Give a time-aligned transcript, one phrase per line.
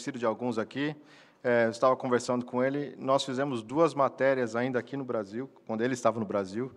[0.00, 0.96] conhecido de alguns aqui.
[1.44, 2.96] É, estava conversando com ele.
[2.98, 6.72] Nós fizemos duas matérias ainda aqui no Brasil, quando ele estava no Brasil,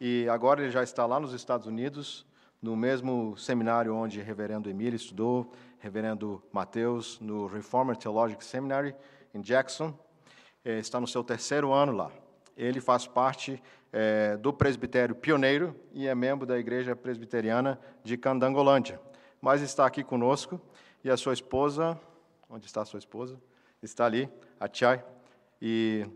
[0.00, 2.26] e agora ele já está lá nos Estados Unidos,
[2.60, 8.92] no mesmo seminário onde Reverendo Emílio estudou, Reverendo Mateus, no Reformer Theological Seminary
[9.32, 9.96] em Jackson.
[10.64, 12.10] É, está no seu terceiro ano lá.
[12.56, 13.62] Ele faz parte
[13.92, 19.00] é, do presbitério pioneiro e é membro da Igreja Presbiteriana de Candangolândia.
[19.40, 20.60] Mas está aqui conosco
[21.04, 22.00] e a sua esposa,
[22.54, 23.36] onde está a sua esposa?
[23.82, 24.30] Está ali,
[24.60, 25.04] a Chai.
[25.60, 26.06] E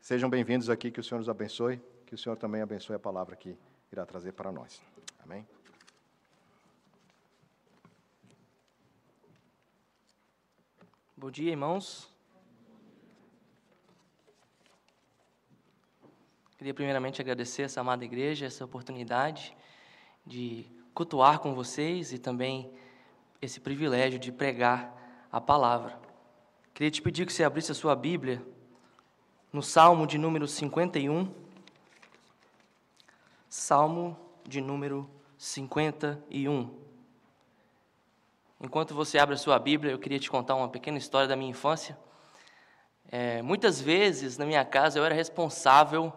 [0.00, 3.34] sejam bem-vindos aqui, que o Senhor nos abençoe, que o Senhor também abençoe a palavra
[3.34, 3.58] que
[3.90, 4.80] irá trazer para nós.
[5.18, 5.44] Amém.
[11.16, 12.08] Bom dia, irmãos.
[16.56, 19.56] Queria primeiramente agradecer essa amada igreja, essa oportunidade
[20.24, 20.64] de
[20.94, 22.72] cultuar com vocês e também
[23.42, 24.99] esse privilégio de pregar
[25.30, 25.98] a palavra.
[26.74, 28.44] Queria te pedir que você abrisse a sua Bíblia
[29.52, 31.32] no Salmo de número 51.
[33.48, 36.78] Salmo de número 51.
[38.60, 41.50] Enquanto você abre a sua Bíblia, eu queria te contar uma pequena história da minha
[41.50, 41.98] infância.
[43.08, 46.12] É, muitas vezes na minha casa eu era responsável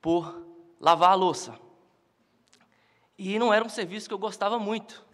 [0.00, 0.46] por
[0.80, 1.58] lavar a louça.
[3.18, 5.04] E não era um serviço que eu gostava muito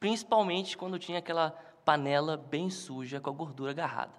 [0.00, 4.14] principalmente quando tinha aquela panela bem suja com a gordura agarrada.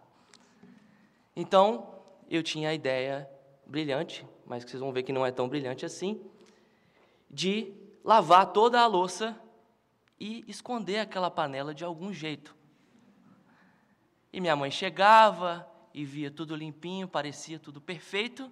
[1.35, 1.95] Então,
[2.29, 3.29] eu tinha a ideia
[3.65, 6.21] brilhante, mas que vocês vão ver que não é tão brilhante assim,
[7.29, 7.73] de
[8.03, 9.39] lavar toda a louça
[10.19, 12.55] e esconder aquela panela de algum jeito.
[14.33, 18.51] E minha mãe chegava e via tudo limpinho, parecia tudo perfeito,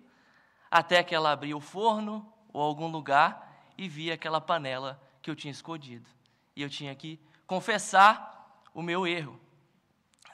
[0.69, 5.35] até que ela abria o forno ou algum lugar e via aquela panela que eu
[5.35, 6.09] tinha escondido
[6.59, 8.38] e eu tinha que confessar
[8.73, 9.39] o meu erro.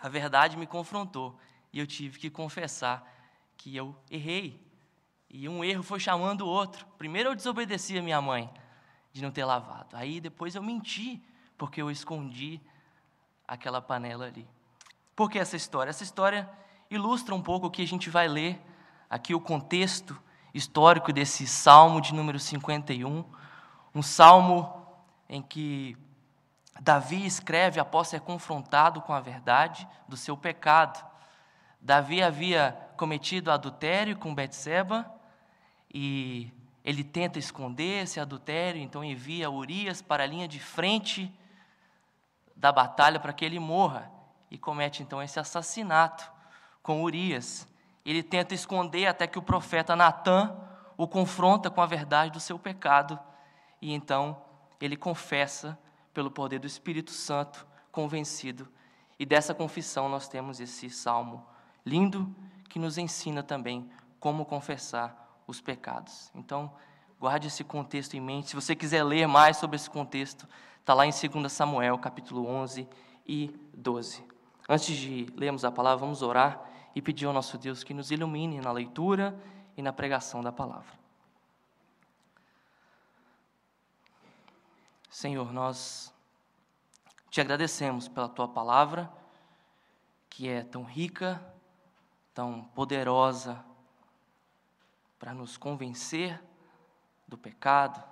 [0.02, 1.38] A verdade me confrontou
[1.72, 3.12] e eu tive que confessar
[3.58, 4.62] que eu errei.
[5.30, 6.86] E um erro foi chamando o outro.
[6.98, 8.50] Primeiro eu desobedeci a minha mãe
[9.12, 9.96] de não ter lavado.
[9.96, 11.22] Aí depois eu menti
[11.58, 12.62] porque eu escondi
[13.48, 14.48] aquela panela ali.
[15.16, 15.90] Por que essa história?
[15.90, 16.50] Essa história
[16.90, 18.62] ilustra um pouco o que a gente vai ler
[19.10, 20.22] aqui o contexto
[20.54, 23.26] histórico desse salmo de número 51,
[23.94, 24.86] um salmo
[25.28, 25.98] em que
[26.80, 31.04] Davi escreve após ser confrontado com a verdade do seu pecado.
[31.80, 35.10] Davi havia cometido adultério com Betseba
[35.94, 36.52] e
[36.84, 41.34] ele tenta esconder esse adultério, então envia Urias para a linha de frente
[42.56, 44.12] da batalha para que ele morra
[44.52, 46.32] e comete então esse assassinato
[46.84, 47.68] com Urias.
[48.06, 50.56] Ele tenta esconder até que o profeta Natã
[50.98, 53.20] o confronta com a verdade do seu pecado
[53.82, 54.42] e então
[54.80, 55.78] ele confessa
[56.16, 58.68] pelo poder do Espírito Santo, convencido.
[59.20, 61.46] E dessa confissão nós temos esse salmo
[61.86, 62.34] lindo
[62.70, 63.88] que nos ensina também
[64.18, 66.32] como confessar os pecados.
[66.34, 66.72] Então,
[67.20, 68.50] guarde esse contexto em mente.
[68.50, 70.48] Se você quiser ler mais sobre esse contexto,
[70.80, 72.88] está lá em 2 Samuel, capítulo 11
[73.28, 74.24] e 12.
[74.68, 76.64] Antes de lermos a palavra, vamos orar
[76.96, 79.38] e pedir ao nosso Deus que nos ilumine na leitura
[79.76, 81.05] e na pregação da palavra.
[85.16, 86.14] Senhor, nós
[87.30, 89.10] te agradecemos pela tua palavra,
[90.30, 91.42] que é tão rica,
[92.34, 93.64] tão poderosa,
[95.18, 96.44] para nos convencer
[97.26, 98.04] do pecado,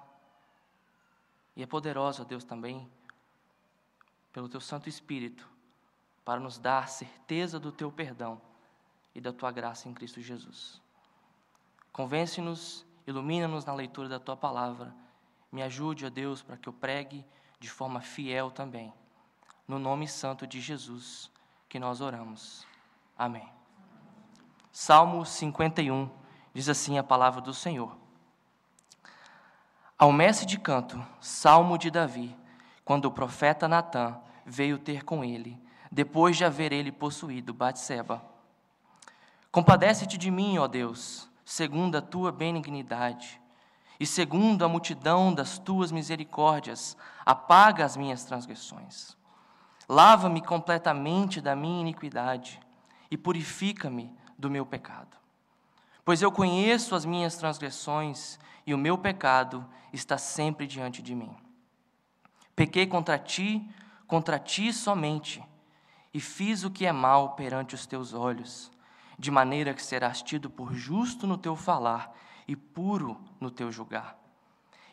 [1.57, 2.89] e é poderosa, Deus, também,
[4.31, 5.45] pelo teu Santo Espírito,
[6.23, 8.41] para nos dar certeza do teu perdão
[9.13, 10.81] e da tua graça em Cristo Jesus.
[11.91, 15.02] Convence-nos, ilumina-nos na leitura da tua palavra
[15.53, 17.23] me ajude, ó Deus, para que eu pregue
[17.59, 18.91] de forma fiel também.
[19.67, 21.31] No nome santo de Jesus
[21.69, 22.65] que nós oramos.
[23.15, 23.47] Amém.
[24.71, 26.09] Salmo 51
[26.55, 27.95] diz assim a palavra do Senhor.
[29.95, 32.35] Ao mestre de canto, salmo de Davi,
[32.83, 35.61] quando o profeta Natã veio ter com ele,
[35.91, 38.25] depois de haver ele possuído Batseba.
[39.51, 43.42] Compadece-te de mim, ó Deus, segundo a tua benignidade
[44.03, 49.15] e segundo a multidão das tuas misericórdias, apaga as minhas transgressões.
[49.87, 52.59] Lava-me completamente da minha iniquidade
[53.09, 55.15] e purifica-me do meu pecado.
[56.03, 61.33] Pois eu conheço as minhas transgressões e o meu pecado está sempre diante de mim.
[62.53, 63.65] Pequei contra ti,
[64.05, 65.41] contra ti somente,
[66.13, 68.69] e fiz o que é mal perante os teus olhos,
[69.17, 72.13] de maneira que serás tido por justo no teu falar
[72.47, 74.17] e puro no teu julgar.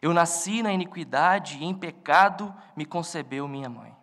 [0.00, 3.94] Eu nasci na iniquidade e em pecado me concebeu minha mãe.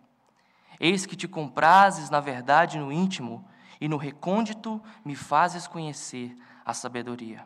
[0.78, 3.44] Eis que te comprases, na verdade, no íntimo,
[3.80, 7.44] e no recôndito me fazes conhecer a sabedoria.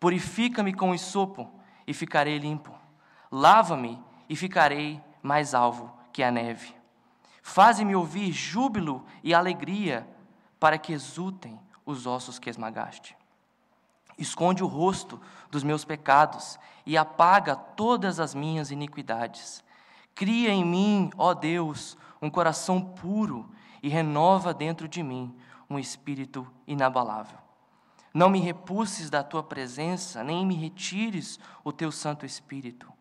[0.00, 1.50] Purifica-me com o sopo,
[1.86, 2.72] e ficarei limpo.
[3.30, 6.74] Lava-me, e ficarei mais alvo que a neve.
[7.42, 10.08] Faze-me ouvir júbilo e alegria,
[10.58, 13.16] para que exultem os ossos que esmagaste.
[14.20, 15.20] Esconde o rosto
[15.50, 19.64] dos meus pecados e apaga todas as minhas iniquidades.
[20.14, 23.50] Cria em mim, ó Deus, um coração puro
[23.82, 25.34] e renova dentro de mim
[25.68, 27.38] um espírito inabalável.
[28.12, 32.92] Não me repulses da tua presença, nem me retires o teu Santo Espírito.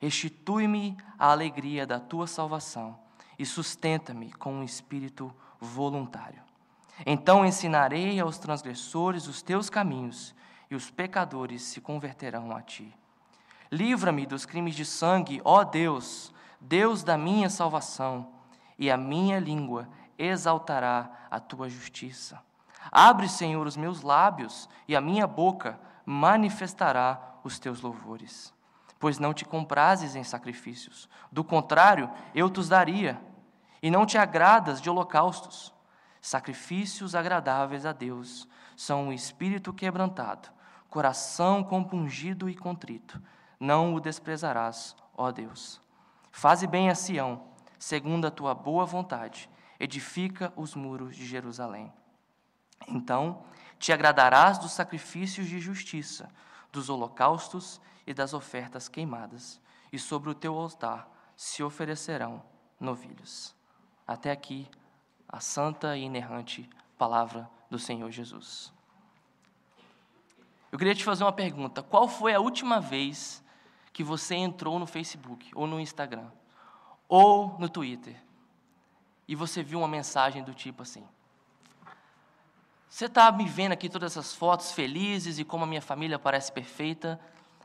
[0.00, 2.98] Restitui-me a alegria da tua salvação
[3.38, 6.42] e sustenta-me com um espírito voluntário.
[7.04, 10.34] Então ensinarei aos transgressores os teus caminhos,
[10.72, 12.96] e os pecadores se converterão a ti.
[13.70, 18.32] Livra-me dos crimes de sangue, ó Deus, Deus da minha salvação,
[18.78, 19.86] e a minha língua
[20.16, 22.42] exaltará a tua justiça.
[22.90, 28.54] Abre, Senhor, os meus lábios, e a minha boca manifestará os teus louvores.
[28.98, 33.20] Pois não te comprases em sacrifícios, do contrário, eu te daria,
[33.82, 35.70] e não te agradas de holocaustos.
[36.18, 40.48] Sacrifícios agradáveis a Deus são um espírito quebrantado,
[40.92, 43.18] coração compungido e contrito.
[43.58, 45.80] Não o desprezarás, ó Deus.
[46.30, 47.44] Faze bem a Sião,
[47.78, 49.48] segundo a tua boa vontade,
[49.80, 51.90] edifica os muros de Jerusalém.
[52.86, 53.42] Então
[53.78, 56.28] te agradarás dos sacrifícios de justiça,
[56.70, 59.58] dos holocaustos e das ofertas queimadas,
[59.90, 62.42] e sobre o teu altar se oferecerão
[62.78, 63.54] novilhos.
[64.06, 64.68] Até aqui
[65.26, 66.68] a santa e inerrante
[66.98, 68.72] palavra do Senhor Jesus.
[70.72, 73.44] Eu queria te fazer uma pergunta: qual foi a última vez
[73.92, 76.30] que você entrou no Facebook, ou no Instagram,
[77.06, 78.16] ou no Twitter,
[79.28, 81.06] e você viu uma mensagem do tipo assim:
[82.88, 86.50] Você está me vendo aqui todas essas fotos felizes e como a minha família parece
[86.50, 87.20] perfeita,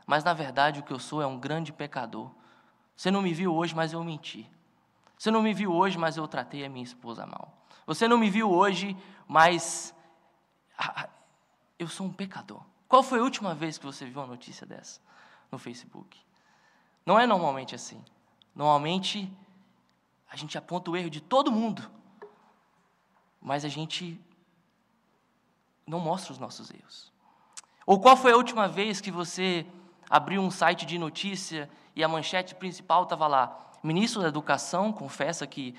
[0.06, 2.30] mas na verdade o que eu sou é um grande pecador.
[2.94, 4.48] Você não me viu hoje, mas eu menti.
[5.16, 7.56] Você não me viu hoje, mas eu tratei a minha esposa mal.
[7.86, 8.94] Você não me viu hoje,
[9.26, 9.94] mas
[11.78, 12.62] eu sou um pecador.
[12.88, 15.00] Qual foi a última vez que você viu uma notícia dessa
[15.52, 16.18] no Facebook?
[17.04, 18.02] Não é normalmente assim.
[18.54, 19.30] Normalmente
[20.30, 21.88] a gente aponta o erro de todo mundo,
[23.40, 24.18] mas a gente
[25.86, 27.12] não mostra os nossos erros.
[27.86, 29.66] Ou qual foi a última vez que você
[30.08, 35.46] abriu um site de notícia e a manchete principal estava lá: Ministro da Educação confessa
[35.46, 35.74] que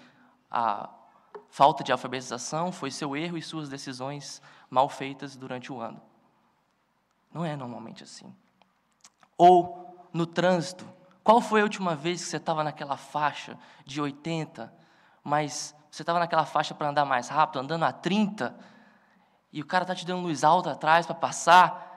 [0.50, 0.90] a
[1.50, 6.02] falta de alfabetização foi seu erro e suas decisões mal feitas durante o ano.
[7.34, 8.34] Não é normalmente assim.
[9.38, 10.88] Ou no trânsito.
[11.24, 14.74] Qual foi a última vez que você estava naquela faixa de 80,
[15.24, 18.56] mas você estava naquela faixa para andar mais rápido, andando a 30,
[19.52, 21.88] e o cara está te dando luz alta atrás para passar?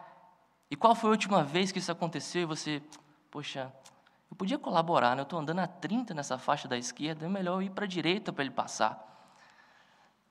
[0.71, 2.83] E qual foi a última vez que isso aconteceu e você,
[3.31, 3.73] poxa,
[4.31, 5.21] eu podia colaborar, né?
[5.21, 7.89] eu estou andando a 30 nessa faixa da esquerda, é melhor eu ir para a
[7.89, 9.13] direita para ele passar.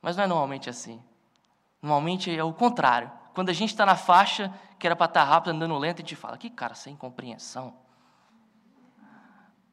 [0.02, 1.02] Mas não é normalmente assim.
[1.82, 3.12] Normalmente é o contrário.
[3.34, 6.02] Quando a gente está na faixa, que era para estar tá rápido, andando lento, a
[6.02, 7.74] gente fala, que cara sem compreensão.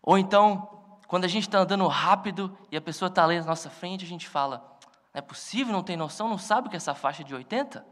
[0.02, 3.70] Ou então, quando a gente está andando rápido e a pessoa está ali na nossa
[3.70, 4.78] frente, a gente fala,
[5.12, 7.84] não é possível, não tem noção, não sabe o que é essa faixa de 80?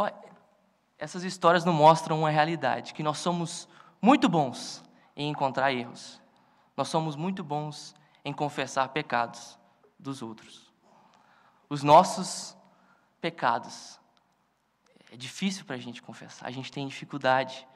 [0.00, 0.14] É?
[0.98, 3.68] Essas histórias não mostram uma realidade, que nós somos
[4.00, 4.82] muito bons
[5.16, 6.20] em encontrar erros.
[6.76, 9.58] Nós somos muito bons em confessar pecados
[9.98, 10.72] dos outros.
[11.68, 12.56] Os nossos
[13.24, 13.98] pecados.
[15.10, 17.66] É difícil para a gente confessar, a gente tem dificuldade.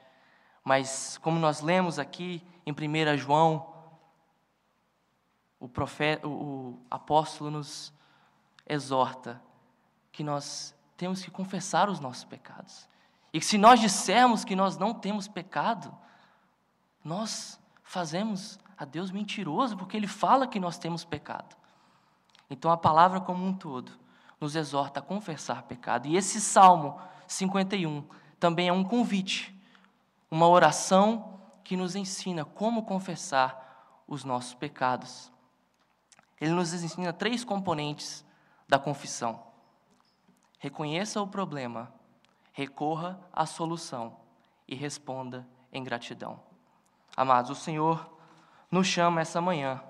[0.63, 3.73] Mas, como nós lemos aqui em 1 João,
[5.59, 7.91] o, profeta, o apóstolo nos
[8.67, 9.41] exorta
[10.11, 12.87] que nós temos que confessar os nossos pecados.
[13.33, 15.97] E que se nós dissermos que nós não temos pecado,
[17.03, 21.57] nós fazemos a Deus mentiroso, porque Ele fala que nós temos pecado.
[22.51, 23.98] Então a palavra como um todo
[24.39, 26.07] nos exorta a confessar pecado.
[26.07, 28.03] E esse Salmo 51
[28.39, 29.55] também é um convite,
[30.31, 35.31] uma oração que nos ensina como confessar os nossos pecados.
[36.39, 38.25] Ele nos ensina três componentes
[38.67, 39.43] da confissão:
[40.57, 41.93] reconheça o problema,
[42.53, 44.17] recorra à solução
[44.67, 46.39] e responda em gratidão.
[47.15, 48.17] Amados, o Senhor
[48.71, 49.83] nos chama essa manhã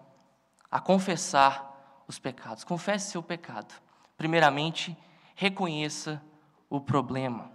[0.71, 2.63] a confessar os pecados.
[2.63, 3.73] Confesse seu pecado.
[4.19, 4.97] Primeiramente,
[5.33, 6.21] reconheça
[6.69, 7.49] o problema.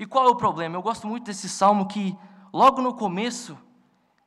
[0.00, 0.74] E qual é o problema?
[0.74, 2.18] Eu gosto muito desse salmo que,
[2.52, 3.56] logo no começo,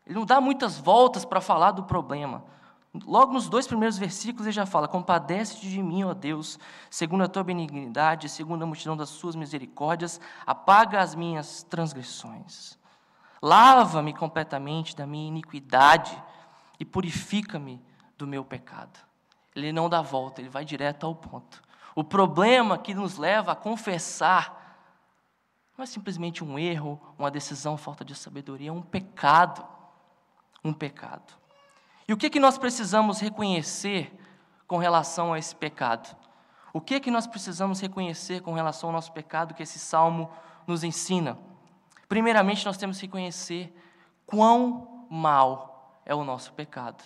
[0.06, 2.46] ele não dá muitas voltas para falar do problema.
[3.06, 6.58] Logo nos dois primeiros versículos ele já fala: Compadece-te de mim, ó Deus,
[6.90, 12.80] segundo a tua benignidade, segundo a multidão das suas misericórdias, apaga as minhas transgressões.
[13.42, 16.18] Lava-me completamente da minha iniquidade
[16.80, 17.84] e purifica-me
[18.18, 19.07] do meu pecado.
[19.58, 21.64] Ele não dá volta, ele vai direto ao ponto.
[21.96, 24.66] O problema que nos leva a confessar
[25.76, 29.66] não é simplesmente um erro, uma decisão, falta de sabedoria, é um pecado.
[30.64, 31.34] Um pecado.
[32.08, 34.12] E o que, que nós precisamos reconhecer
[34.68, 36.16] com relação a esse pecado?
[36.72, 40.30] O que, que nós precisamos reconhecer com relação ao nosso pecado que esse salmo
[40.66, 41.38] nos ensina?
[42.08, 43.76] Primeiramente, nós temos que reconhecer
[44.26, 47.04] quão mal é o nosso pecado.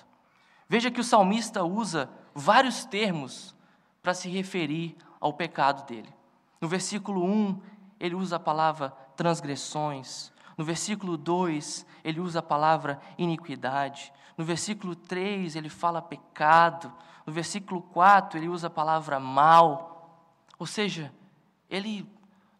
[0.67, 3.55] Veja que o salmista usa vários termos
[4.01, 6.09] para se referir ao pecado dele.
[6.59, 7.61] No versículo 1,
[7.99, 10.31] ele usa a palavra transgressões.
[10.57, 14.11] No versículo 2, ele usa a palavra iniquidade.
[14.37, 16.91] No versículo 3, ele fala pecado.
[17.25, 20.19] No versículo 4, ele usa a palavra mal.
[20.57, 21.13] Ou seja,
[21.69, 22.07] ele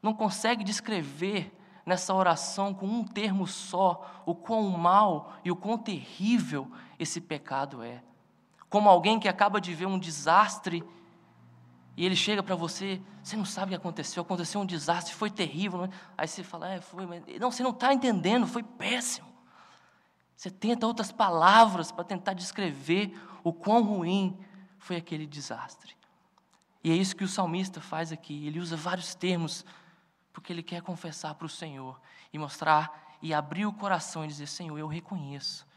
[0.02, 5.78] não consegue descrever nessa oração com um termo só o quão mal e o quão
[5.78, 8.04] terrível esse pecado é.
[8.72, 10.82] Como alguém que acaba de ver um desastre
[11.98, 15.30] e ele chega para você, você não sabe o que aconteceu, aconteceu um desastre, foi
[15.30, 15.84] terrível.
[15.84, 15.90] É?
[16.18, 17.22] Aí você fala, é, foi, mas...
[17.38, 19.28] Não, você não está entendendo, foi péssimo.
[20.38, 23.14] Você tenta outras palavras para tentar descrever
[23.44, 24.40] o quão ruim
[24.80, 25.94] foi aquele desastre.
[26.82, 28.48] E é isso que o salmista faz aqui.
[28.48, 29.66] Ele usa vários termos,
[30.32, 32.00] porque ele quer confessar para o Senhor
[32.32, 35.68] e mostrar e abrir o coração e dizer: Senhor, eu reconheço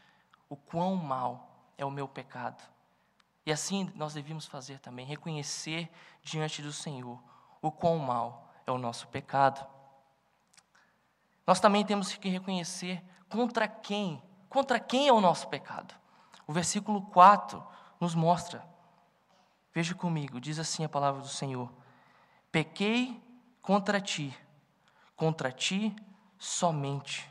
[0.47, 2.63] o quão mal é o meu pecado.
[3.45, 5.89] E assim nós devíamos fazer também, reconhecer
[6.23, 7.21] diante do Senhor
[7.61, 9.65] o quão mal é o nosso pecado.
[11.45, 14.21] Nós também temos que reconhecer contra quem
[14.55, 15.93] Contra quem é o nosso pecado?
[16.47, 17.61] O versículo 4
[17.99, 18.65] nos mostra.
[19.73, 21.69] Veja comigo, diz assim a palavra do Senhor:
[22.53, 23.21] Pequei
[23.61, 24.33] contra ti,
[25.13, 25.93] contra ti
[26.39, 27.29] somente,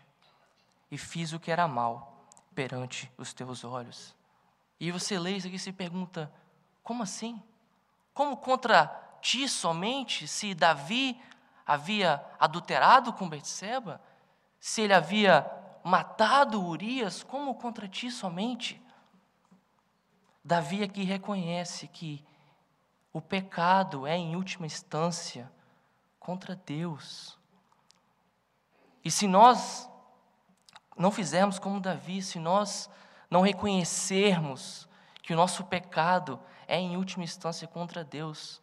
[0.91, 4.15] e fiz o que era mal perante os teus olhos.
[4.79, 6.33] E você lê isso aqui e se pergunta:
[6.83, 7.43] como assim?
[8.13, 8.87] Como contra
[9.21, 11.21] ti somente, se Davi
[11.67, 14.01] havia adulterado com Betseba?
[14.61, 15.51] Se ele havia
[15.83, 18.81] matado Urias, como contra ti somente?
[20.45, 22.25] Davi aqui reconhece que
[23.13, 25.51] o pecado é, em última instância,
[26.19, 27.39] contra Deus.
[29.05, 29.89] E se nós
[30.97, 32.91] não fizermos como Davi, se nós
[33.35, 34.89] não reconhecermos
[35.21, 36.39] que o nosso pecado
[36.69, 38.63] é, em última instância, contra Deus,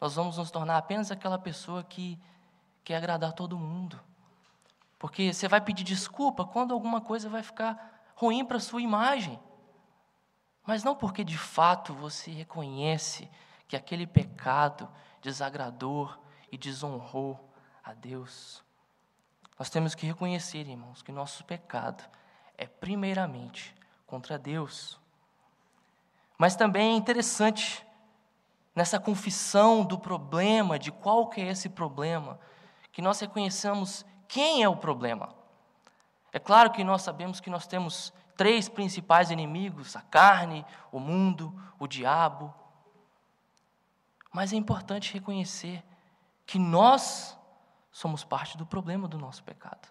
[0.00, 2.16] nós vamos nos tornar apenas aquela pessoa que
[2.84, 3.98] quer agradar todo mundo.
[4.96, 9.40] Porque você vai pedir desculpa quando alguma coisa vai ficar ruim para a sua imagem.
[10.64, 13.28] Mas não porque de fato você reconhece
[13.66, 14.88] que aquele pecado
[15.20, 16.08] desagradou
[16.52, 17.52] e desonrou
[17.82, 18.62] a Deus.
[19.58, 22.08] Nós temos que reconhecer, irmãos, que nosso pecado
[22.56, 23.74] é primeiramente
[24.12, 25.00] contra Deus.
[26.36, 27.82] Mas também é interessante
[28.74, 32.38] nessa confissão do problema, de qual que é esse problema,
[32.92, 35.34] que nós reconheçamos quem é o problema?
[36.30, 41.50] É claro que nós sabemos que nós temos três principais inimigos: a carne, o mundo,
[41.78, 42.52] o diabo.
[44.30, 45.82] Mas é importante reconhecer
[46.44, 47.38] que nós
[47.90, 49.88] somos parte do problema do nosso pecado.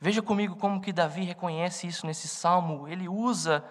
[0.00, 2.88] Veja comigo como que Davi reconhece isso nesse salmo.
[2.88, 3.62] Ele usa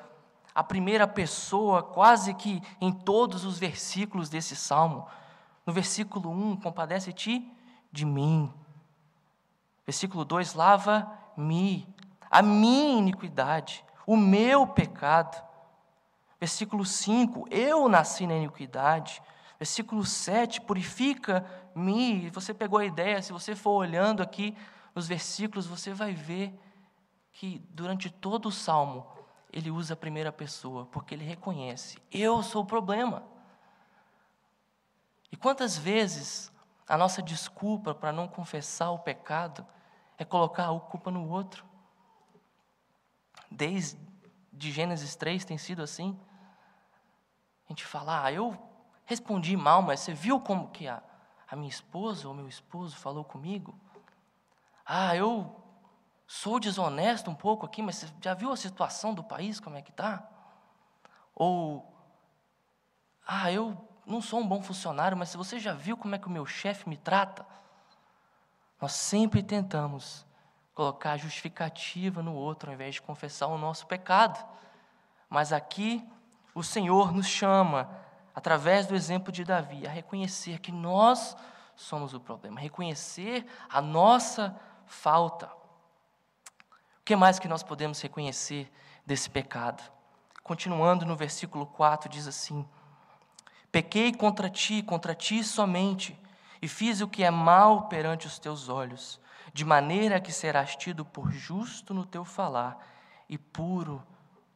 [0.54, 5.08] a primeira pessoa quase que em todos os versículos desse salmo.
[5.66, 7.52] No versículo 1, compadece-te
[7.92, 8.54] de mim.
[9.88, 11.88] Versículo 2: lava-me,
[12.30, 15.44] a minha iniquidade, o meu pecado.
[16.40, 19.20] Versículo 5: eu nasci na iniquidade.
[19.58, 20.62] Versículo 7:
[21.80, 22.30] purifica-me.
[22.30, 24.56] Você pegou a ideia, se você for olhando aqui
[24.94, 26.54] nos versículos, você vai ver
[27.32, 29.08] que durante todo o salmo
[29.52, 33.24] ele usa a primeira pessoa, porque ele reconhece: eu sou o problema.
[35.32, 36.52] E quantas vezes
[36.88, 39.66] a nossa desculpa para não confessar o pecado
[40.18, 41.64] é colocar a culpa no outro.
[43.50, 43.98] Desde
[44.58, 46.20] Gênesis 3 tem sido assim.
[47.68, 48.58] A gente fala, ah, eu
[49.06, 51.02] respondi mal, mas você viu como que a,
[51.50, 53.74] a minha esposa ou meu esposo falou comigo?
[54.86, 55.56] Ah, eu
[56.28, 59.82] sou desonesto um pouco aqui, mas você já viu a situação do país, como é
[59.82, 60.30] que está?
[61.34, 61.92] Ou,
[63.26, 63.76] ah, eu
[64.06, 66.88] não sou um bom funcionário, mas você já viu como é que o meu chefe
[66.88, 67.46] me trata?
[68.80, 70.26] Nós sempre tentamos
[70.74, 74.44] colocar justificativa no outro ao invés de confessar o nosso pecado.
[75.30, 76.08] Mas aqui
[76.56, 77.90] o Senhor nos chama,
[78.40, 81.36] através do exemplo de Davi, a reconhecer que nós
[81.76, 85.48] somos o problema, reconhecer a nossa falta.
[87.02, 88.72] O que mais que nós podemos reconhecer
[89.06, 89.84] desse pecado?
[90.42, 92.66] Continuando no versículo 4, diz assim:
[93.74, 96.18] Pequei contra ti, contra ti somente,
[96.62, 99.20] e fiz o que é mal perante os teus olhos,
[99.54, 102.78] de maneira que serás tido por justo no teu falar
[103.28, 104.02] e puro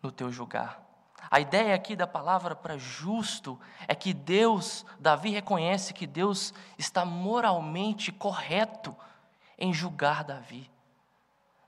[0.02, 0.93] no teu julgar.
[1.30, 7.06] A ideia aqui da palavra para justo é que Deus, Davi reconhece que Deus está
[7.06, 8.96] moralmente correto
[9.58, 10.70] em julgar Davi.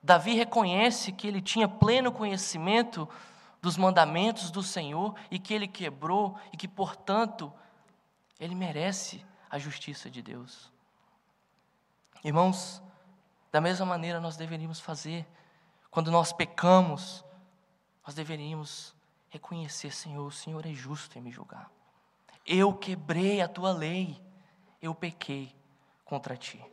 [0.02, 3.10] Davi reconhece que ele tinha pleno conhecimento
[3.62, 7.52] dos mandamentos do Senhor e que ele quebrou e que, portanto,
[8.40, 10.72] ele merece a justiça de Deus.
[12.24, 12.82] Irmãos,
[13.52, 15.26] da mesma maneira nós deveríamos fazer
[15.90, 17.24] quando nós pecamos,
[18.06, 18.95] nós deveríamos
[19.36, 21.70] reconhecer, Senhor, o Senhor é justo em me julgar.
[22.46, 24.22] Eu quebrei a tua lei,
[24.82, 25.54] eu pequei
[26.06, 26.64] contra ti.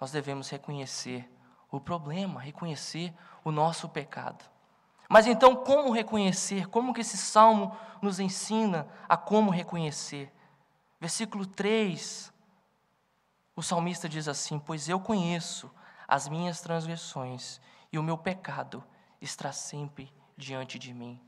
[0.00, 1.28] Nós devemos reconhecer
[1.70, 3.12] o problema, reconhecer
[3.42, 4.44] o nosso pecado.
[5.08, 6.68] Mas então, como reconhecer?
[6.68, 10.32] Como que esse salmo nos ensina a como reconhecer?
[11.00, 12.32] Versículo 3,
[13.56, 15.70] o salmista diz assim: Pois eu conheço
[16.06, 17.60] as minhas transgressões
[17.92, 18.84] e o meu pecado
[19.20, 21.20] está sempre diante de mim.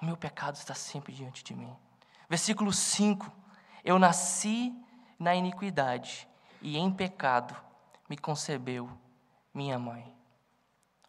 [0.00, 1.74] O meu pecado está sempre diante de mim.
[2.28, 3.30] Versículo 5:
[3.84, 4.74] Eu nasci
[5.18, 6.28] na iniquidade
[6.60, 7.56] e em pecado
[8.08, 8.90] me concebeu
[9.54, 10.12] minha mãe.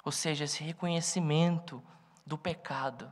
[0.03, 1.81] Ou seja, esse reconhecimento
[2.25, 3.11] do pecado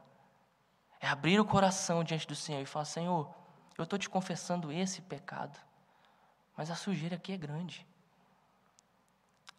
[1.00, 3.34] é abrir o coração diante do Senhor e falar: Senhor,
[3.78, 5.58] eu estou te confessando esse pecado,
[6.56, 7.88] mas a sujeira aqui é grande.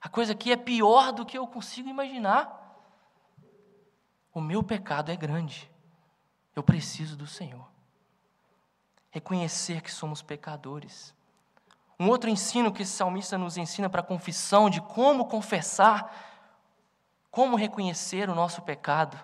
[0.01, 2.62] A coisa aqui é pior do que eu consigo imaginar.
[4.33, 5.71] O meu pecado é grande.
[6.55, 7.69] Eu preciso do Senhor.
[9.11, 11.15] Reconhecer que somos pecadores.
[11.99, 16.11] Um outro ensino que esse salmista nos ensina para a confissão de como confessar
[17.33, 19.19] como reconhecer o nosso pecado?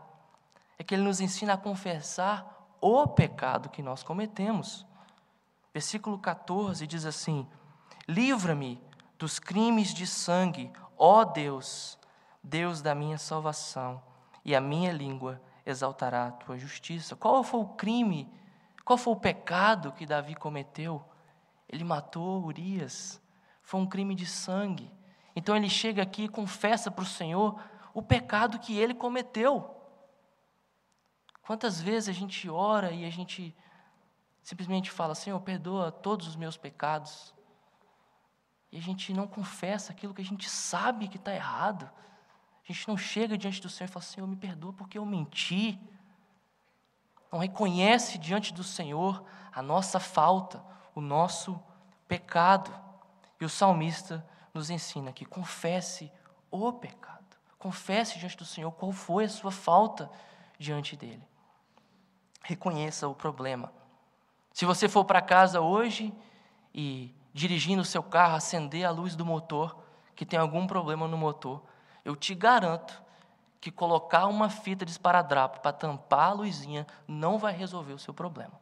[0.78, 4.86] É que ele nos ensina a confessar o pecado que nós cometemos.
[5.74, 7.46] Versículo 14 diz assim:
[8.08, 8.82] Livra-me
[9.18, 11.98] dos crimes de sangue, ó Deus,
[12.42, 14.02] Deus da minha salvação,
[14.44, 17.14] e a minha língua exaltará a tua justiça.
[17.16, 18.32] Qual foi o crime,
[18.84, 21.04] qual foi o pecado que Davi cometeu?
[21.68, 23.20] Ele matou Urias,
[23.62, 24.90] foi um crime de sangue.
[25.36, 27.60] Então ele chega aqui e confessa para o Senhor
[27.92, 29.74] o pecado que ele cometeu.
[31.42, 33.56] Quantas vezes a gente ora e a gente
[34.42, 37.34] simplesmente fala, Senhor, perdoa todos os meus pecados.
[38.70, 41.90] E a gente não confessa aquilo que a gente sabe que está errado.
[42.68, 45.80] A gente não chega diante do Senhor e fala, Senhor, me perdoa porque eu menti.
[47.32, 50.62] Não reconhece diante do Senhor a nossa falta,
[50.94, 51.58] o nosso
[52.06, 52.70] pecado.
[53.40, 56.12] E o salmista nos ensina que confesse
[56.50, 57.24] o pecado.
[57.58, 60.10] Confesse diante do Senhor qual foi a sua falta
[60.58, 61.26] diante dele.
[62.42, 63.72] Reconheça o problema.
[64.52, 66.12] Se você for para casa hoje
[66.74, 69.82] e dirigindo o seu carro, acender a luz do motor,
[70.14, 71.62] que tem algum problema no motor,
[72.08, 73.02] eu te garanto
[73.60, 78.14] que colocar uma fita de esparadrapo para tampar a luzinha não vai resolver o seu
[78.14, 78.58] problema.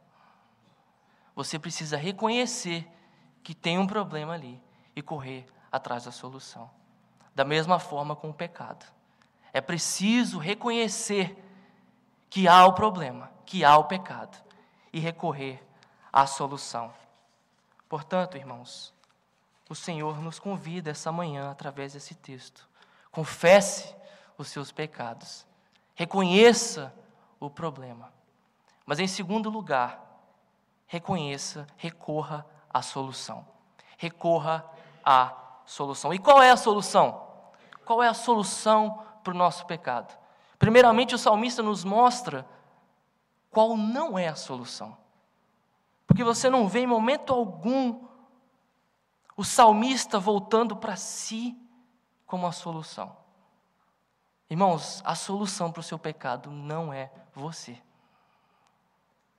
[1.33, 2.85] Você precisa reconhecer
[3.41, 4.61] que tem um problema ali
[4.93, 6.69] e correr atrás da solução.
[7.33, 8.85] Da mesma forma com o pecado.
[9.53, 11.41] É preciso reconhecer
[12.29, 14.37] que há o problema, que há o pecado
[14.91, 15.65] e recorrer
[16.11, 16.93] à solução.
[17.87, 18.93] Portanto, irmãos,
[19.69, 22.66] o Senhor nos convida essa manhã através desse texto.
[23.17, 23.95] Confesse
[24.37, 25.47] os seus pecados.
[25.95, 26.93] Reconheça
[27.39, 28.13] o problema.
[28.85, 30.21] Mas, em segundo lugar,
[30.85, 33.43] reconheça, recorra à solução.
[33.97, 34.63] Recorra
[35.03, 36.13] à solução.
[36.13, 37.25] E qual é a solução?
[37.83, 40.15] qual é a solução para o nosso pecado?
[40.59, 42.47] Primeiramente, o salmista nos mostra
[43.49, 44.95] qual não é a solução.
[46.05, 48.05] Porque você não vê em momento algum
[49.35, 51.57] o salmista voltando para si
[52.27, 53.15] como a solução.
[54.49, 57.81] Irmãos, a solução para o seu pecado não é você.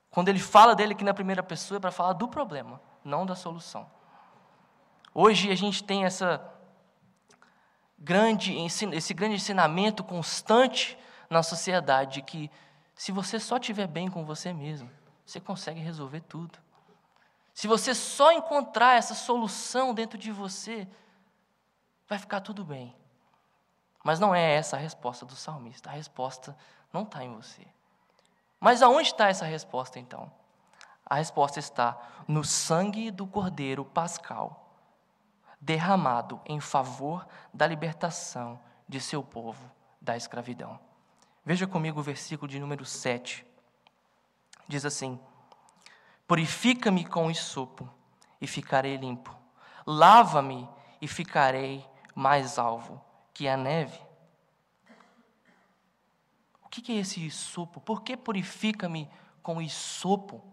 [0.09, 3.35] Quando ele fala dele aqui na primeira pessoa, é para falar do problema, não da
[3.35, 3.89] solução.
[5.13, 6.43] Hoje a gente tem essa
[7.97, 8.55] grande,
[8.93, 10.97] esse grande ensinamento constante
[11.29, 12.49] na sociedade que
[12.95, 14.89] se você só estiver bem com você mesmo,
[15.25, 16.57] você consegue resolver tudo.
[17.53, 20.87] Se você só encontrar essa solução dentro de você,
[22.09, 22.93] vai ficar tudo bem.
[24.03, 25.89] Mas não é essa a resposta do salmista.
[25.89, 26.57] A resposta
[26.91, 27.65] não está em você.
[28.59, 30.31] Mas aonde está essa resposta então?
[31.05, 34.75] A resposta está no sangue do Cordeiro Pascal,
[35.61, 40.79] derramado em favor da libertação de seu povo da escravidão.
[41.45, 43.45] Veja comigo o versículo de número 7.
[44.67, 45.19] Diz assim:
[46.27, 47.89] Purifica-me com isopo
[48.39, 49.35] e ficarei limpo.
[49.85, 50.69] Lava-me
[51.01, 51.85] e ficarei
[52.19, 53.01] mais alvo
[53.33, 53.97] que a neve.
[56.61, 57.79] O que é esse isopo?
[57.79, 59.09] Por que purifica-me
[59.41, 60.43] com isopo?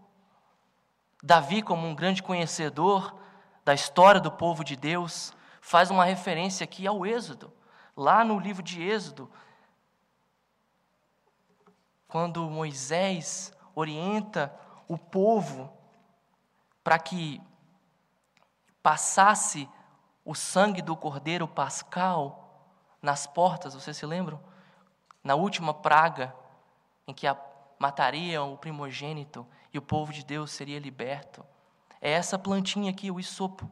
[1.20, 3.18] Davi, como um grande conhecedor
[3.64, 7.52] da história do povo de Deus, faz uma referência aqui ao Êxodo.
[7.96, 9.28] Lá no livro de Êxodo,
[12.06, 14.54] quando Moisés orienta
[14.86, 15.76] o povo
[16.84, 17.42] para que
[18.80, 19.68] passasse
[20.26, 22.42] o sangue do cordeiro pascal
[23.00, 24.40] nas portas, vocês se lembram?
[25.22, 26.34] Na última praga
[27.06, 27.26] em que
[27.78, 31.46] matariam o primogênito e o povo de Deus seria liberto.
[32.00, 33.70] É essa plantinha aqui, o isopo.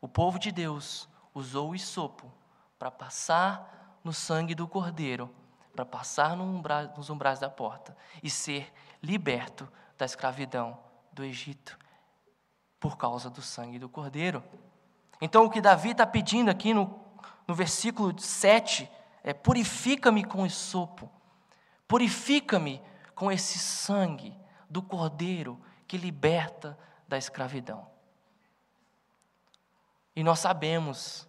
[0.00, 2.32] O povo de Deus usou o isopo
[2.78, 5.28] para passar no sangue do cordeiro,
[5.74, 10.78] para passar nos umbrais da porta e ser liberto da escravidão
[11.12, 11.76] do Egito
[12.78, 14.42] por causa do sangue do cordeiro.
[15.24, 16.98] Então, o que Davi está pedindo aqui no,
[17.46, 18.90] no versículo 7
[19.22, 21.08] é: purifica-me com sopo,
[21.86, 22.82] purifica-me
[23.14, 24.36] com esse sangue
[24.68, 27.86] do cordeiro que liberta da escravidão.
[30.16, 31.28] E nós sabemos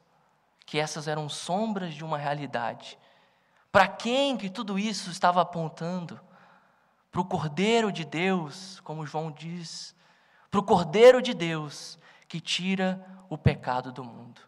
[0.66, 2.98] que essas eram sombras de uma realidade.
[3.72, 6.20] Para quem que tudo isso estava apontando?
[7.12, 9.96] Para o Cordeiro de Deus, como João diz,
[10.50, 12.00] para o Cordeiro de Deus
[12.34, 14.42] que tira o pecado do mundo.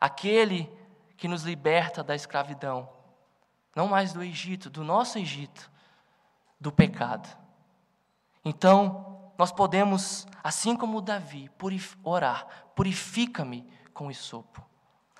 [0.00, 0.72] Aquele
[1.18, 2.88] que nos liberta da escravidão,
[3.76, 5.70] não mais do Egito, do nosso Egito,
[6.58, 7.28] do pecado.
[8.42, 14.64] Então, nós podemos, assim como Davi, purif orar, purifica-me com isopo.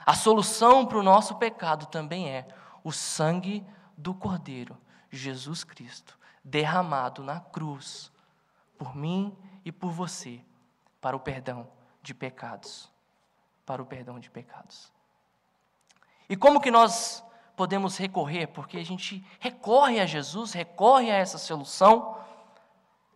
[0.06, 2.48] A solução para o nosso pecado também é
[2.82, 3.62] o sangue
[3.94, 4.74] do Cordeiro,
[5.10, 8.10] Jesus Cristo, derramado na cruz
[8.78, 9.36] por mim
[9.66, 10.42] e por você
[10.98, 11.68] para o perdão
[12.02, 12.90] de pecados.
[13.64, 14.92] Para o perdão de pecados.
[16.28, 17.24] E como que nós
[17.56, 18.46] podemos recorrer?
[18.48, 22.16] Porque a gente recorre a Jesus, recorre a essa solução.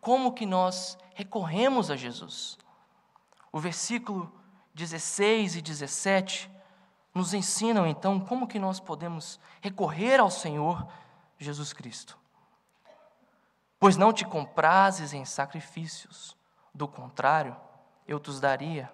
[0.01, 2.59] Como que nós recorremos a Jesus?
[3.51, 4.33] O versículo
[4.75, 6.51] 16 e 17
[7.15, 10.87] nos ensinam então como que nós podemos recorrer ao Senhor
[11.39, 12.19] Jesus Cristo.
[13.79, 16.37] Pois não te comprases em sacrifícios,
[16.75, 17.57] do contrário,
[18.07, 18.93] eu te daria.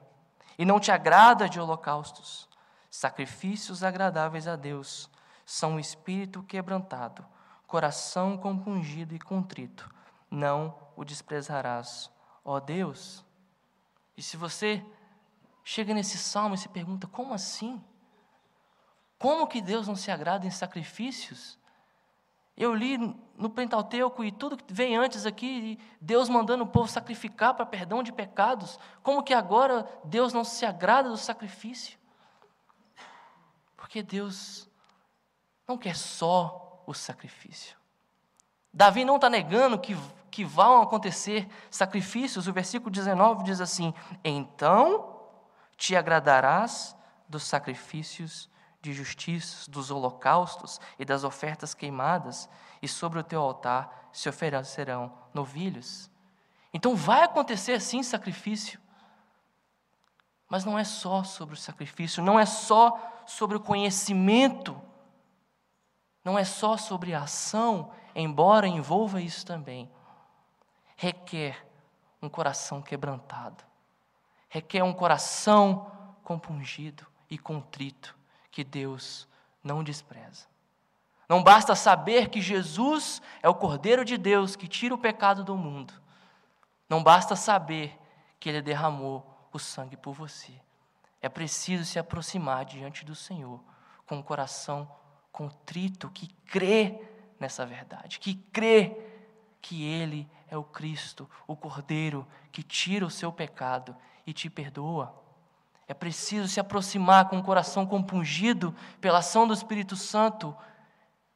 [0.58, 2.48] E não te agrada de holocaustos.
[2.90, 5.08] Sacrifícios agradáveis a Deus
[5.46, 7.26] são o espírito quebrantado,
[7.66, 9.92] coração compungido e contrito.
[10.30, 12.10] Não o desprezarás,
[12.44, 13.24] ó Deus.
[14.16, 14.84] E se você
[15.64, 17.82] chega nesse salmo e se pergunta: como assim?
[19.18, 21.58] Como que Deus não se agrada em sacrifícios?
[22.60, 22.98] Eu li
[23.38, 28.02] no Pentateuco e tudo que vem antes aqui, Deus mandando o povo sacrificar para perdão
[28.02, 28.78] de pecados.
[29.02, 31.98] Como que agora Deus não se agrada do sacrifício?
[33.78, 34.68] Porque Deus
[35.66, 37.78] não quer só o sacrifício.
[38.70, 39.96] Davi não está negando que,
[40.30, 42.46] que vão acontecer sacrifícios.
[42.46, 45.18] O versículo 19 diz assim: Então
[45.78, 46.94] te agradarás
[47.26, 48.49] dos sacrifícios
[48.80, 52.48] de justiça, dos holocaustos e das ofertas queimadas,
[52.80, 56.10] e sobre o teu altar se oferecerão novilhos.
[56.72, 58.80] Então vai acontecer sim sacrifício.
[60.48, 64.80] Mas não é só sobre o sacrifício, não é só sobre o conhecimento,
[66.24, 69.90] não é só sobre a ação, embora envolva isso também.
[70.96, 71.66] Requer
[72.20, 73.62] um coração quebrantado,
[74.48, 75.90] requer um coração
[76.24, 78.19] compungido e contrito
[78.60, 79.26] que Deus
[79.64, 80.46] não despreza.
[81.26, 85.56] Não basta saber que Jesus é o Cordeiro de Deus que tira o pecado do
[85.56, 85.94] mundo.
[86.86, 87.98] Não basta saber
[88.38, 90.52] que Ele derramou o sangue por você.
[91.22, 93.60] É preciso se aproximar diante do Senhor
[94.06, 94.90] com um coração
[95.32, 97.00] contrito que crê
[97.38, 98.94] nessa verdade, que crê
[99.62, 103.96] que Ele é o Cristo, o Cordeiro que tira o seu pecado
[104.26, 105.18] e te perdoa.
[105.90, 110.56] É preciso se aproximar com o coração compungido pela ação do Espírito Santo,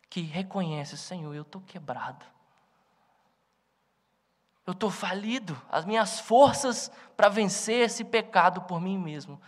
[0.09, 2.25] que reconhece: Senhor, eu estou quebrado.
[4.65, 5.61] Eu estou falido.
[5.69, 9.41] As minhas forças para vencer esse pecado por mim mesmo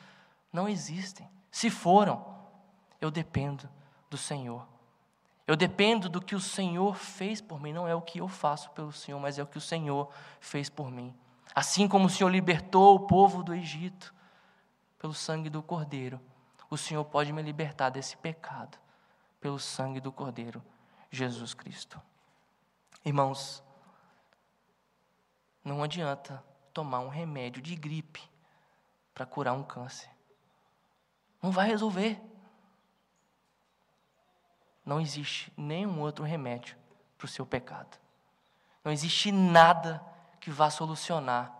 [0.52, 1.30] não existem.
[1.52, 2.26] Se foram,
[3.00, 3.68] eu dependo
[4.10, 4.66] do Senhor.
[5.46, 8.70] Eu dependo do que o Senhor fez por mim, não é o que eu faço
[8.70, 11.14] pelo Senhor, mas é o que o Senhor fez por mim.
[11.54, 14.15] Assim como o Senhor libertou o povo do Egito
[14.98, 16.20] pelo sangue do Cordeiro,
[16.68, 18.78] o Senhor pode me libertar desse pecado
[19.40, 20.62] pelo sangue do Cordeiro,
[21.10, 22.00] Jesus Cristo.
[23.04, 23.62] Irmãos,
[25.62, 28.22] não adianta tomar um remédio de gripe
[29.14, 30.10] para curar um câncer.
[31.42, 32.20] Não vai resolver.
[34.84, 36.76] Não existe nenhum outro remédio
[37.16, 37.98] para o seu pecado.
[38.84, 40.04] Não existe nada
[40.40, 41.52] que vá solucionar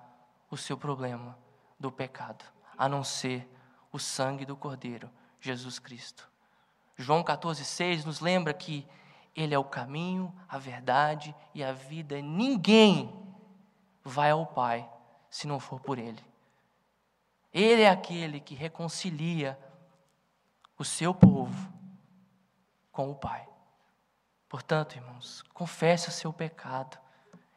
[0.50, 1.36] o seu problema
[1.78, 2.44] do pecado,
[2.76, 3.48] a não ser
[3.92, 5.10] o sangue do Cordeiro,
[5.40, 6.28] Jesus Cristo.
[6.96, 8.86] João 14,6 nos lembra que
[9.34, 12.20] Ele é o caminho, a verdade e a vida.
[12.20, 13.12] Ninguém
[14.02, 14.88] vai ao Pai
[15.28, 16.24] se não for por Ele.
[17.52, 19.58] Ele é aquele que reconcilia
[20.78, 21.72] o seu povo
[22.92, 23.46] com o Pai.
[24.48, 26.98] Portanto, irmãos, confesse o seu pecado,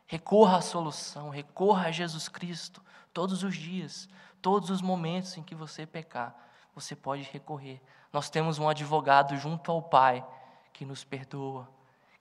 [0.05, 4.09] recorra à solução, recorra a Jesus Cristo todos os dias,
[4.41, 6.35] todos os momentos em que você pecar,
[6.73, 7.81] você pode recorrer.
[8.11, 10.25] Nós temos um advogado junto ao Pai
[10.73, 11.69] que nos perdoa,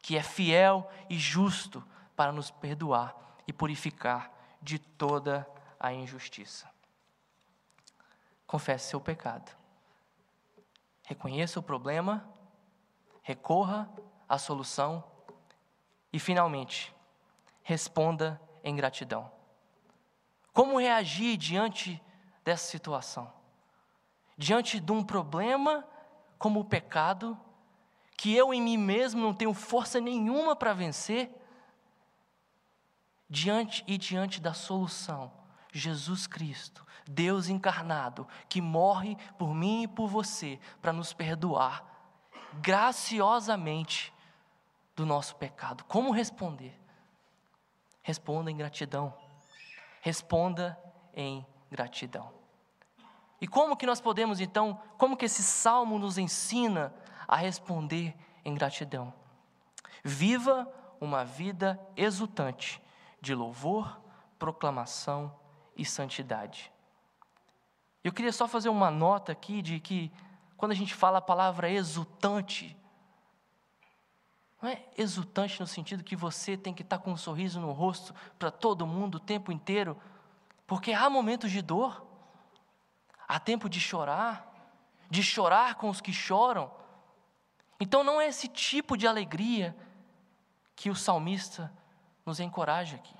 [0.02, 1.84] que é fiel e justo
[2.16, 3.14] para nos perdoar
[3.46, 6.68] e purificar de toda a injustiça.
[8.46, 9.56] Confesse seu pecado.
[11.06, 12.28] Reconheça o problema,
[13.22, 13.88] recorra
[14.28, 15.04] à solução
[16.12, 16.94] e, finalmente,
[17.62, 19.30] responda em gratidão.
[20.52, 22.02] Como reagir diante
[22.48, 23.30] dessa situação?
[24.34, 25.86] Diante de um problema
[26.38, 27.38] como o pecado,
[28.16, 31.30] que eu em mim mesmo não tenho força nenhuma para vencer,
[33.28, 35.30] diante e diante da solução,
[35.70, 41.84] Jesus Cristo, Deus encarnado, que morre por mim e por você para nos perdoar
[42.54, 44.10] graciosamente
[44.96, 45.84] do nosso pecado.
[45.84, 46.80] Como responder?
[48.02, 49.14] Responda em gratidão.
[50.00, 50.78] Responda
[51.12, 52.32] em gratidão.
[53.40, 56.92] E como que nós podemos então, como que esse salmo nos ensina
[57.26, 59.12] a responder em gratidão?
[60.02, 62.82] Viva uma vida exultante
[63.20, 64.00] de louvor,
[64.38, 65.34] proclamação
[65.76, 66.72] e santidade.
[68.02, 70.12] Eu queria só fazer uma nota aqui de que
[70.56, 72.76] quando a gente fala a palavra exultante,
[74.60, 78.12] não é exultante no sentido que você tem que estar com um sorriso no rosto
[78.38, 79.96] para todo mundo o tempo inteiro,
[80.68, 82.06] porque há momentos de dor,
[83.26, 84.54] há tempo de chorar,
[85.10, 86.70] de chorar com os que choram.
[87.80, 89.74] Então não é esse tipo de alegria
[90.76, 91.72] que o salmista
[92.24, 93.16] nos encoraja aqui.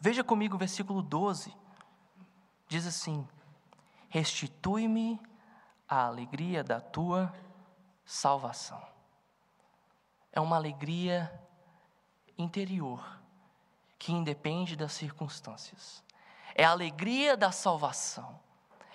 [0.00, 1.56] Veja comigo o versículo 12.
[2.66, 3.26] Diz assim:
[4.08, 5.20] Restitui-me
[5.88, 7.32] a alegria da tua
[8.04, 8.84] salvação.
[10.32, 11.32] É uma alegria
[12.36, 13.20] interior
[13.96, 16.03] que independe das circunstâncias.
[16.54, 18.38] É a alegria da salvação.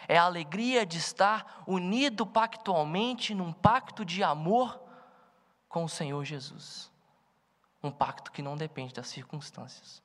[0.07, 4.81] É a alegria de estar unido pactualmente num pacto de amor
[5.67, 6.91] com o Senhor Jesus.
[7.83, 10.01] Um pacto que não depende das circunstâncias.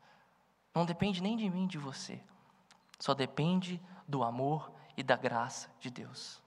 [0.74, 2.20] Não depende nem de mim, de você.
[2.98, 6.42] Só depende do amor e da graça de Deus.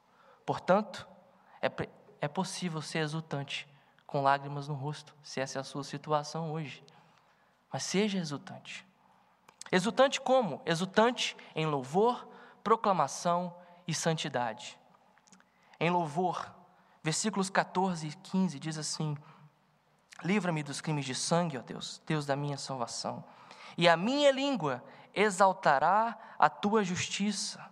[0.46, 1.08] Portanto,
[1.62, 1.72] é,
[2.22, 3.68] é possível ser exultante
[4.06, 6.84] com lágrimas no rosto, se essa é a sua situação hoje.
[7.72, 8.86] Mas seja exultante.
[9.72, 10.62] Exultante como?
[10.66, 12.28] Exultante em louvor,
[12.64, 13.56] proclamação
[13.88, 14.80] e santidade.
[15.80, 16.52] Em louvor,
[17.04, 19.18] versículos 14 e 15 diz assim:
[20.24, 23.24] Livra-me dos crimes de sangue, ó Deus, Deus da minha salvação.
[23.78, 27.64] E a minha língua exaltará a tua justiça.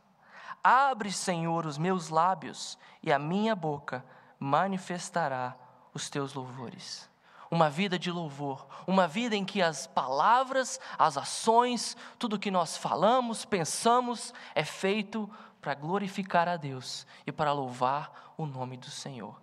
[0.63, 4.05] Abre, Senhor, os meus lábios, e a minha boca
[4.39, 5.55] manifestará
[5.93, 7.10] os teus louvores.
[7.49, 12.75] Uma vida de louvor, uma vida em que as palavras, as ações, tudo que nós
[12.75, 15.29] falamos, pensamos, é feito
[15.62, 19.41] para glorificar a Deus e para louvar o nome do Senhor.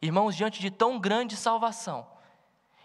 [0.00, 2.06] Irmãos, diante de tão grande salvação,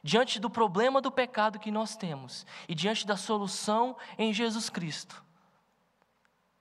[0.01, 5.21] diante do problema do pecado que nós temos e diante da solução em Jesus Cristo,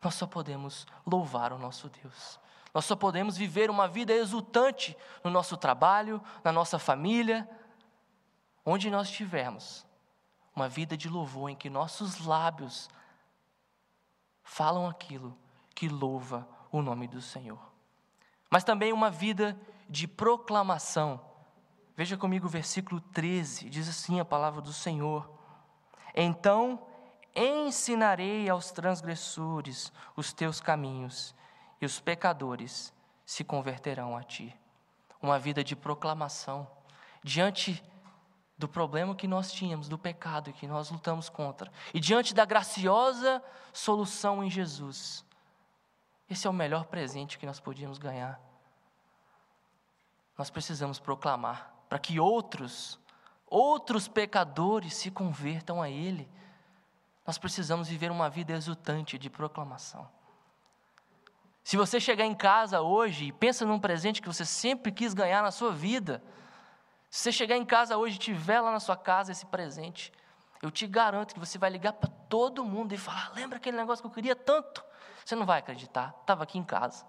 [0.03, 2.41] nós só podemos louvar o nosso Deus.
[2.73, 7.49] Nós só podemos viver uma vida exultante no nosso trabalho, na nossa família,
[8.69, 9.87] onde nós estivermos.
[10.55, 12.89] Uma vida de louvor em que nossos lábios
[14.43, 15.37] falam aquilo
[15.75, 17.61] que louva o nome do Senhor.
[18.51, 21.21] Mas também uma vida de proclamação
[21.99, 25.29] Veja comigo o versículo 13, diz assim a palavra do Senhor:
[26.15, 26.81] Então
[27.35, 31.35] ensinarei aos transgressores os teus caminhos,
[31.81, 32.95] e os pecadores
[33.27, 34.57] se converterão a ti.
[35.21, 36.71] Uma vida de proclamação,
[37.21, 37.83] diante
[38.59, 43.43] do problema que nós tínhamos, do pecado que nós lutamos contra, e diante da graciosa
[43.73, 45.25] solução em Jesus.
[46.29, 48.41] Esse é o melhor presente que nós podíamos ganhar.
[50.37, 52.99] Nós precisamos proclamar para que outros,
[53.47, 56.29] outros pecadores se convertam a Ele.
[57.25, 60.09] Nós precisamos viver uma vida exultante de proclamação.
[61.63, 65.43] Se você chegar em casa hoje e pensa num presente que você sempre quis ganhar
[65.43, 66.23] na sua vida,
[67.11, 70.13] se você chegar em casa hoje e tiver lá na sua casa esse presente,
[70.61, 74.03] eu te garanto que você vai ligar para todo mundo e falar: lembra aquele negócio
[74.03, 74.85] que eu queria tanto?
[75.25, 77.07] Você não vai acreditar, estava aqui em casa.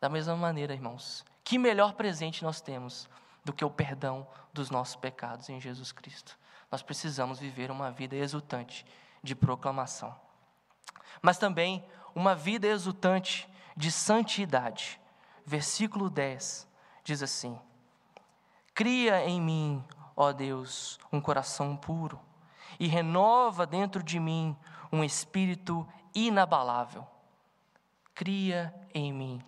[0.00, 3.08] Da mesma maneira, irmãos, que melhor presente nós temos
[3.44, 6.38] do que o perdão dos nossos pecados em Jesus Cristo?
[6.70, 8.86] Nós precisamos viver uma vida exultante
[9.22, 10.14] de proclamação,
[11.22, 15.00] mas também uma vida exultante de santidade.
[15.46, 16.68] Versículo 10
[17.02, 17.58] diz assim:
[18.74, 19.84] Cria em mim,
[20.16, 22.20] ó Deus, um coração puro,
[22.78, 24.56] e renova dentro de mim
[24.90, 27.06] um espírito inabalável.
[28.12, 29.40] Cria em mim.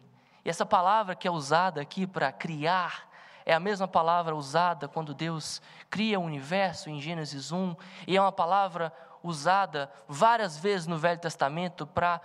[0.44, 3.08] E essa palavra que é usada aqui para criar,
[3.44, 5.60] é a mesma palavra usada quando Deus
[5.90, 7.74] cria o universo em Gênesis 1,
[8.06, 8.92] e é uma palavra
[9.24, 12.20] usada várias vezes no Velho Testamento para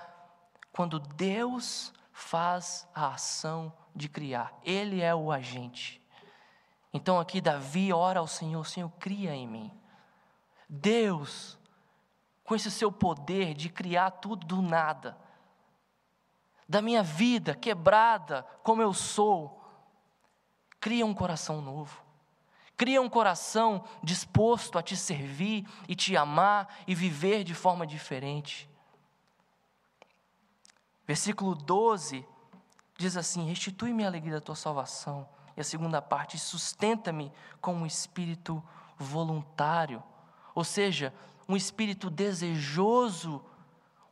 [0.72, 6.01] quando Deus faz a ação de criar, Ele é o agente.
[6.94, 9.72] Então aqui Davi ora ao Senhor: Senhor, cria em mim.
[10.68, 11.58] Deus,
[12.44, 15.18] com esse seu poder de criar tudo do nada,
[16.68, 19.62] da minha vida quebrada como eu sou,
[20.80, 22.02] cria um coração novo.
[22.78, 28.68] Cria um coração disposto a te servir e te amar e viver de forma diferente.
[31.06, 32.26] Versículo 12
[32.98, 35.30] diz assim: Restitui-me a alegria da tua salvação
[35.62, 38.64] a segunda parte, sustenta-me com um espírito
[38.98, 40.04] voluntário,
[40.54, 41.14] ou seja,
[41.48, 43.44] um espírito desejoso,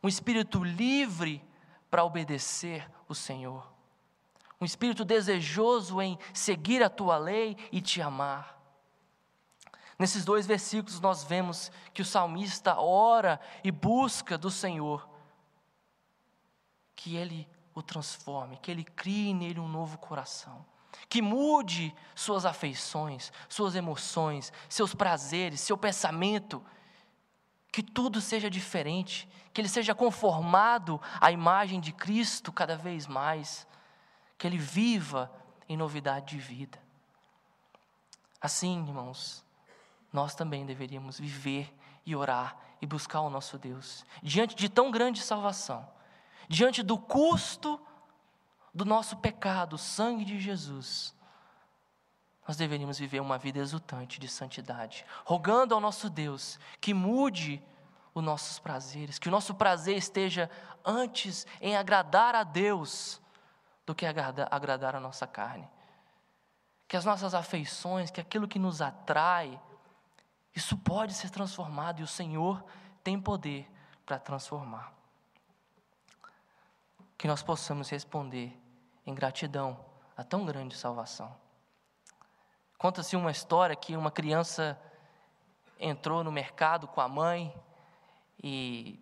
[0.02, 1.44] um espírito livre
[1.90, 3.70] para obedecer o Senhor.
[4.60, 8.58] Um espírito desejoso em seguir a tua lei e te amar.
[9.98, 15.08] Nesses dois versículos nós vemos que o salmista ora e busca do Senhor
[16.94, 20.64] que ele o transforme, que ele crie nele um novo coração
[21.08, 26.64] que mude suas afeições, suas emoções, seus prazeres, seu pensamento,
[27.72, 33.66] que tudo seja diferente, que ele seja conformado à imagem de Cristo cada vez mais,
[34.38, 35.30] que ele viva
[35.68, 36.78] em novidade de vida.
[38.40, 39.44] Assim, irmãos,
[40.12, 41.72] nós também deveríamos viver
[42.06, 45.86] e orar e buscar o nosso Deus, diante de tão grande salvação,
[46.48, 47.80] diante do custo
[48.74, 51.14] do nosso pecado, o sangue de Jesus,
[52.46, 57.62] nós deveríamos viver uma vida exultante de santidade, rogando ao nosso Deus que mude
[58.14, 60.50] os nossos prazeres, que o nosso prazer esteja
[60.84, 63.20] antes em agradar a Deus
[63.86, 65.68] do que agradar, agradar a nossa carne.
[66.88, 69.60] Que as nossas afeições, que aquilo que nos atrai,
[70.54, 72.64] isso pode ser transformado e o Senhor
[73.04, 73.70] tem poder
[74.04, 74.99] para transformar
[77.20, 78.58] que nós possamos responder
[79.04, 79.78] em gratidão
[80.16, 81.30] a tão grande salvação.
[82.78, 84.80] Conta-se uma história que uma criança
[85.78, 87.54] entrou no mercado com a mãe
[88.42, 88.98] e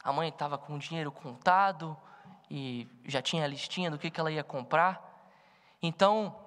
[0.00, 1.96] a mãe estava com o dinheiro contado
[2.48, 5.28] e já tinha a listinha do que, que ela ia comprar.
[5.82, 6.38] Então,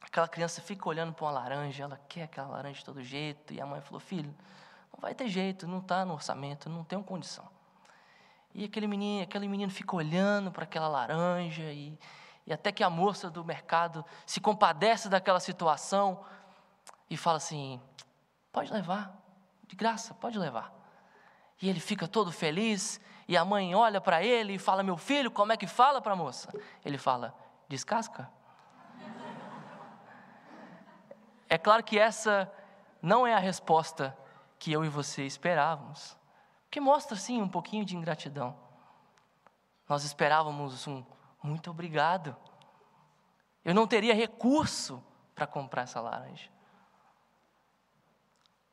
[0.00, 3.60] aquela criança fica olhando para uma laranja, ela quer aquela laranja de todo jeito, e
[3.60, 4.34] a mãe falou: Filho,
[4.90, 7.46] não vai ter jeito, não está no orçamento, não tem condição.
[8.54, 11.98] E aquele menino, aquele menino fica olhando para aquela laranja e,
[12.46, 16.24] e até que a moça do mercado se compadece daquela situação
[17.08, 17.80] e fala assim:
[18.52, 19.16] pode levar,
[19.66, 20.72] de graça, pode levar.
[21.62, 25.30] E ele fica todo feliz e a mãe olha para ele e fala: meu filho,
[25.30, 26.52] como é que fala para a moça?
[26.84, 27.34] Ele fala:
[27.68, 28.28] descasca.
[31.48, 32.50] É claro que essa
[33.02, 34.16] não é a resposta
[34.58, 36.19] que eu e você esperávamos
[36.70, 38.56] que mostra, sim, um pouquinho de ingratidão.
[39.88, 41.04] Nós esperávamos um
[41.42, 42.36] muito obrigado.
[43.64, 45.02] Eu não teria recurso
[45.34, 46.48] para comprar essa laranja.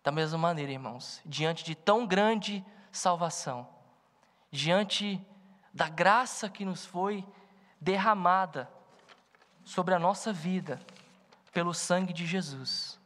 [0.04, 3.68] Da mesma maneira, irmãos, diante de tão grande salvação,
[4.52, 5.26] diante
[5.74, 7.26] da graça que nos foi
[7.80, 8.70] derramada
[9.64, 10.80] sobre a nossa vida
[11.52, 13.00] pelo sangue de Jesus,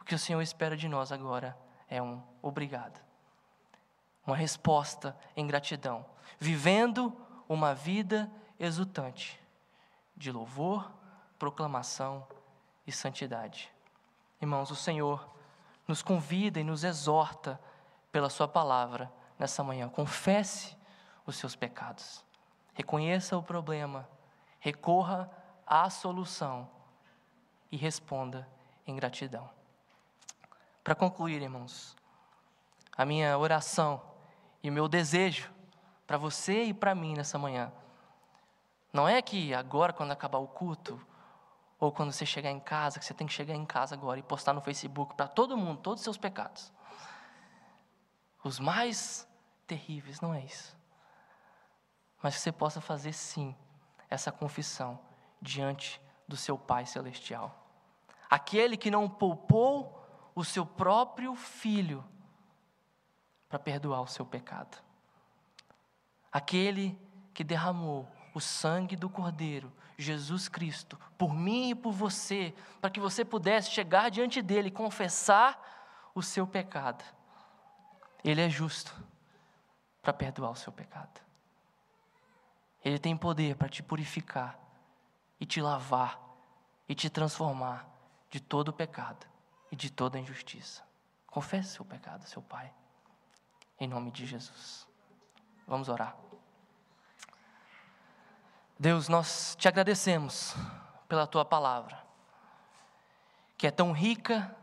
[0.00, 1.56] o que o Senhor espera de nós agora
[1.88, 3.09] é um obrigado
[4.30, 6.06] uma resposta em gratidão,
[6.38, 7.12] vivendo
[7.48, 9.40] uma vida exultante
[10.16, 10.88] de louvor,
[11.36, 12.24] proclamação
[12.86, 13.72] e santidade.
[14.40, 15.28] Irmãos, o Senhor
[15.88, 17.60] nos convida e nos exorta
[18.12, 19.88] pela Sua palavra nessa manhã.
[19.88, 20.76] Confesse
[21.26, 22.24] os seus pecados,
[22.74, 24.08] reconheça o problema,
[24.60, 25.28] recorra
[25.66, 26.70] à solução
[27.72, 28.48] e responda
[28.86, 29.50] em gratidão.
[30.84, 31.96] Para concluir, irmãos,
[32.96, 34.09] a minha oração
[34.62, 35.50] e o meu desejo
[36.06, 37.72] para você e para mim nessa manhã
[38.92, 41.00] não é que agora, quando acabar o culto,
[41.78, 44.22] ou quando você chegar em casa, que você tem que chegar em casa agora e
[44.22, 46.72] postar no Facebook para todo mundo, todos os seus pecados.
[48.42, 49.26] Os mais
[49.66, 50.76] terríveis, não é isso.
[52.22, 53.56] Mas que você possa fazer sim
[54.10, 54.98] essa confissão
[55.40, 57.56] diante do seu Pai Celestial.
[58.28, 59.96] Aquele que não poupou
[60.34, 62.04] o seu próprio filho
[63.50, 64.78] para perdoar o seu pecado.
[66.32, 66.96] Aquele
[67.34, 73.00] que derramou o sangue do Cordeiro, Jesus Cristo, por mim e por você, para que
[73.00, 77.04] você pudesse chegar diante dele e confessar o seu pecado.
[78.22, 78.94] Ele é justo
[80.00, 81.20] para perdoar o seu pecado.
[82.84, 84.58] Ele tem poder para te purificar
[85.40, 86.20] e te lavar
[86.88, 87.86] e te transformar
[88.30, 89.26] de todo o pecado
[89.72, 90.82] e de toda a injustiça.
[91.26, 92.72] Confesse seu pecado, seu Pai,
[93.80, 94.86] em nome de Jesus.
[95.66, 96.14] Vamos orar.
[98.78, 100.54] Deus, nós te agradecemos
[101.08, 101.98] pela tua palavra,
[103.56, 104.54] que é tão rica,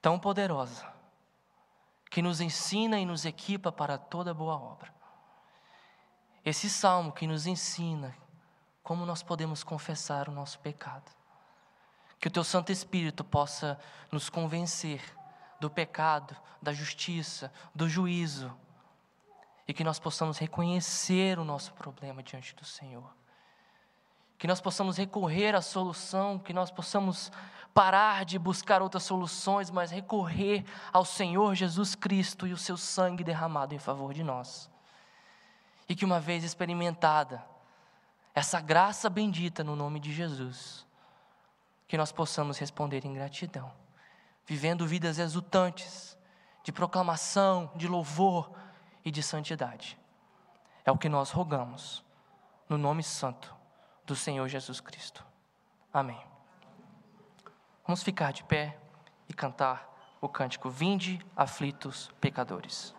[0.00, 0.86] tão poderosa,
[2.10, 4.92] que nos ensina e nos equipa para toda boa obra.
[6.44, 8.16] Esse salmo que nos ensina
[8.82, 11.10] como nós podemos confessar o nosso pecado.
[12.18, 13.78] Que o teu Santo Espírito possa
[14.10, 15.02] nos convencer
[15.60, 18.54] do pecado, da justiça, do juízo
[19.68, 23.14] e que nós possamos reconhecer o nosso problema diante do Senhor.
[24.38, 27.30] Que nós possamos recorrer à solução, que nós possamos
[27.74, 33.22] parar de buscar outras soluções, mas recorrer ao Senhor Jesus Cristo e o seu sangue
[33.22, 34.70] derramado em favor de nós.
[35.86, 37.44] E que uma vez experimentada
[38.34, 40.86] essa graça bendita no nome de Jesus,
[41.86, 43.70] que nós possamos responder em gratidão,
[44.48, 46.18] vivendo vidas exultantes,
[46.64, 48.50] de proclamação, de louvor,
[49.08, 49.98] e de santidade.
[50.84, 52.04] É o que nós rogamos,
[52.68, 53.54] no nome santo
[54.04, 55.24] do Senhor Jesus Cristo.
[55.92, 56.20] Amém.
[57.86, 58.78] Vamos ficar de pé
[59.28, 59.88] e cantar
[60.20, 62.94] o cântico Vinde, aflitos pecadores.